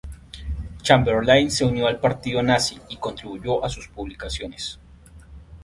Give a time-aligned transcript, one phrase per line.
[0.81, 4.79] Chamberlain se unió al Partido Nazi y contribuyó a sus publicaciones.